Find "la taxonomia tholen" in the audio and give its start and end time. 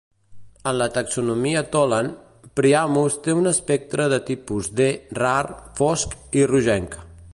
0.81-2.09